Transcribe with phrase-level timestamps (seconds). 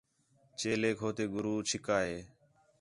[0.59, 2.17] چیلیک ہو تے گُرو چِھکا ہِے